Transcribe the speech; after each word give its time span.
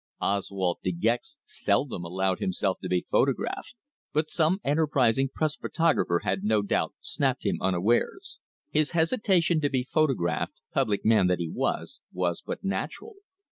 Oswald 0.19 0.79
De 0.83 0.91
Gex 0.91 1.37
seldom 1.43 2.03
allowed 2.03 2.39
himself 2.39 2.79
to 2.81 2.89
be 2.89 3.05
photographed, 3.11 3.75
but 4.11 4.31
some 4.31 4.59
enterprising 4.63 5.29
Press 5.31 5.55
photographer 5.55 6.21
had 6.23 6.43
no 6.43 6.63
doubt 6.63 6.95
snapped 6.99 7.45
him 7.45 7.59
unawares. 7.61 8.39
His 8.71 8.93
hesitation 8.93 9.61
to 9.61 9.69
be 9.69 9.83
photographed 9.83 10.59
public 10.73 11.05
man 11.05 11.27
that 11.27 11.37
he 11.37 11.49
was 11.51 12.01
was 12.11 12.41
but 12.43 12.63
natural. 12.63 13.17